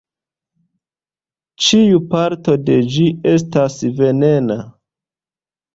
Ĉiu 1.65 2.01
parto 2.15 2.57
de 2.71 2.81
ĝi 2.95 3.07
estas 3.35 3.79
venena. 4.03 4.63